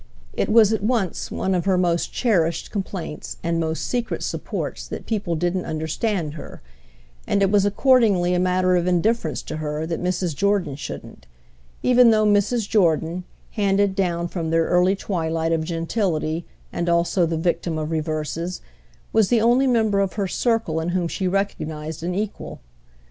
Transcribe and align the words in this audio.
It 0.33 0.49
was 0.49 0.73
at 0.73 0.81
once 0.81 1.29
one 1.29 1.53
of 1.53 1.65
her 1.65 1.77
most 1.77 2.11
cherished 2.11 2.71
complaints 2.71 3.37
and 3.43 3.59
most 3.59 3.85
secret 3.85 4.23
supports 4.23 4.87
that 4.87 5.05
people 5.05 5.35
didn't 5.35 5.65
understand 5.65 6.33
her, 6.33 6.63
and 7.27 7.43
it 7.43 7.51
was 7.51 7.67
accordingly 7.67 8.33
a 8.33 8.39
matter 8.39 8.75
of 8.75 8.87
indifference 8.87 9.43
to 9.43 9.57
her 9.57 9.85
that 9.85 10.01
Mrs. 10.01 10.35
Jordan 10.35 10.75
shouldn't; 10.75 11.27
even 11.83 12.09
though 12.09 12.25
Mrs. 12.25 12.67
Jordan, 12.67 13.25
handed 13.51 13.93
down 13.93 14.27
from 14.27 14.49
their 14.49 14.65
early 14.65 14.95
twilight 14.95 15.51
of 15.51 15.63
gentility 15.63 16.47
and 16.73 16.89
also 16.89 17.27
the 17.27 17.37
victim 17.37 17.77
of 17.77 17.91
reverses, 17.91 18.59
was 19.13 19.27
the 19.29 19.39
only 19.41 19.67
member 19.67 19.99
of 19.99 20.13
her 20.13 20.27
circle 20.27 20.79
in 20.79 20.89
whom 20.89 21.07
she 21.07 21.27
recognised 21.27 22.01
an 22.01 22.15
equal. 22.15 22.59